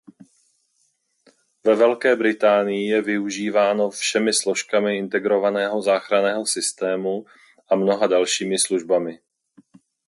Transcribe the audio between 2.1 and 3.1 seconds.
Británii je